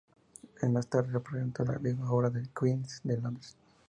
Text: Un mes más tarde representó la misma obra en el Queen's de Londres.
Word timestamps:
Un 0.41 0.51
mes 0.69 0.73
más 0.73 0.87
tarde 0.87 1.11
representó 1.11 1.63
la 1.63 1.77
misma 1.77 2.11
obra 2.11 2.29
en 2.29 2.37
el 2.37 2.49
Queen's 2.59 3.01
de 3.03 3.17
Londres. 3.21 3.55